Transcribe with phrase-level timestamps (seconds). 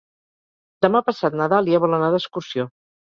[0.85, 2.67] Demà passat na Dàlia vol anar d'excursió.